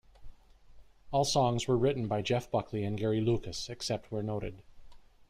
All 1.11 1.23
songs 1.23 1.67
were 1.67 1.77
written 1.77 2.07
by 2.07 2.23
Jeff 2.23 2.49
Buckley 2.49 2.83
and 2.83 2.97
Gary 2.97 3.21
Lucas, 3.21 3.69
except 3.69 4.11
where 4.11 4.23
noted. 4.23 4.63